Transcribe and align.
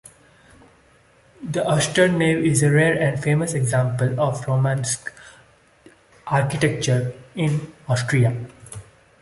The 1.43 1.63
austere 1.63 2.07
nave 2.07 2.43
is 2.43 2.63
a 2.63 2.71
rare, 2.71 2.95
and 2.99 3.21
famous, 3.21 3.53
example 3.53 4.19
of 4.19 4.47
Romanesque 4.47 5.13
architecture 6.25 7.13
in 7.35 7.71
Austria. 7.87 8.43